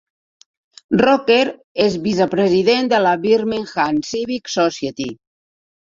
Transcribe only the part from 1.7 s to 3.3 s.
és vicepresident de la